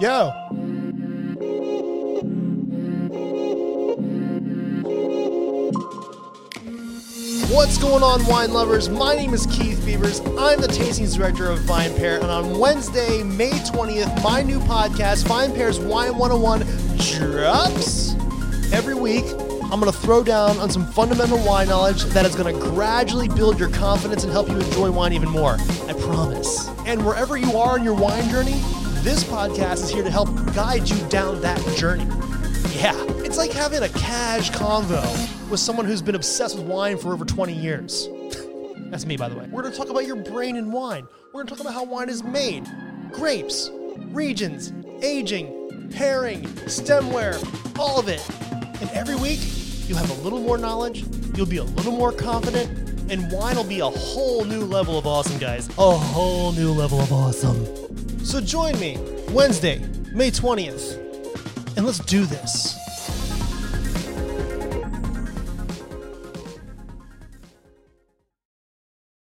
Yo. 0.00 0.30
What's 7.50 7.78
going 7.78 8.04
on, 8.04 8.24
wine 8.26 8.52
lovers? 8.52 8.88
My 8.88 9.16
name 9.16 9.34
is 9.34 9.46
Keith 9.46 9.84
Beavers. 9.84 10.20
I'm 10.20 10.60
the 10.60 10.68
tastings 10.68 11.16
director 11.16 11.50
of 11.50 11.58
VinePair, 11.60 12.20
and 12.20 12.30
on 12.30 12.60
Wednesday, 12.60 13.24
May 13.24 13.50
20th, 13.50 14.22
my 14.22 14.40
new 14.40 14.60
podcast, 14.60 15.24
VinePair's 15.24 15.80
Wine 15.80 16.16
101, 16.16 16.60
drops. 17.32 18.14
Every 18.72 18.94
week, 18.94 19.24
I'm 19.64 19.80
going 19.80 19.90
to 19.90 19.98
throw 19.98 20.22
down 20.22 20.58
on 20.58 20.70
some 20.70 20.86
fundamental 20.92 21.44
wine 21.44 21.66
knowledge 21.66 22.04
that 22.04 22.24
is 22.24 22.36
going 22.36 22.54
to 22.54 22.60
gradually 22.70 23.26
build 23.26 23.58
your 23.58 23.70
confidence 23.70 24.22
and 24.22 24.30
help 24.30 24.48
you 24.48 24.60
enjoy 24.60 24.92
wine 24.92 25.12
even 25.12 25.30
more. 25.30 25.56
I 25.88 25.94
promise. 25.94 26.68
And 26.86 27.04
wherever 27.04 27.36
you 27.36 27.58
are 27.58 27.76
in 27.76 27.82
your 27.82 27.94
wine 27.94 28.30
journey, 28.30 28.62
this 29.08 29.24
podcast 29.24 29.84
is 29.84 29.88
here 29.88 30.04
to 30.04 30.10
help 30.10 30.28
guide 30.54 30.86
you 30.86 31.08
down 31.08 31.40
that 31.40 31.58
journey. 31.78 32.04
Yeah, 32.76 32.92
it's 33.24 33.38
like 33.38 33.50
having 33.50 33.82
a 33.82 33.88
cash 33.88 34.50
convo 34.50 35.02
with 35.48 35.60
someone 35.60 35.86
who's 35.86 36.02
been 36.02 36.14
obsessed 36.14 36.58
with 36.58 36.66
wine 36.66 36.98
for 36.98 37.14
over 37.14 37.24
20 37.24 37.54
years. 37.54 38.06
That's 38.90 39.06
me, 39.06 39.16
by 39.16 39.30
the 39.30 39.34
way. 39.34 39.48
We're 39.50 39.62
going 39.62 39.72
to 39.72 39.78
talk 39.78 39.88
about 39.88 40.04
your 40.04 40.16
brain 40.16 40.56
and 40.56 40.70
wine. 40.70 41.08
We're 41.28 41.42
going 41.42 41.46
to 41.46 41.54
talk 41.54 41.60
about 41.62 41.72
how 41.72 41.84
wine 41.84 42.10
is 42.10 42.22
made, 42.22 42.68
grapes, 43.10 43.70
regions, 44.10 44.74
aging, 45.00 45.90
pairing, 45.90 46.42
stemware, 46.66 47.78
all 47.78 47.98
of 47.98 48.08
it. 48.08 48.22
And 48.82 48.90
every 48.90 49.16
week, 49.16 49.40
you'll 49.88 49.96
have 49.96 50.10
a 50.10 50.22
little 50.22 50.40
more 50.40 50.58
knowledge, 50.58 51.06
you'll 51.34 51.46
be 51.46 51.56
a 51.56 51.64
little 51.64 51.92
more 51.92 52.12
confident, 52.12 53.10
and 53.10 53.32
wine 53.32 53.56
will 53.56 53.64
be 53.64 53.80
a 53.80 53.88
whole 53.88 54.44
new 54.44 54.66
level 54.66 54.98
of 54.98 55.06
awesome, 55.06 55.38
guys. 55.38 55.66
A 55.78 55.96
whole 55.96 56.52
new 56.52 56.72
level 56.72 57.00
of 57.00 57.10
awesome. 57.10 57.64
So 58.22 58.40
join 58.40 58.78
me 58.78 58.98
Wednesday, 59.30 59.78
May 60.12 60.30
20th, 60.30 61.76
and 61.76 61.86
let's 61.86 61.98
do 62.00 62.24
this. 62.26 62.87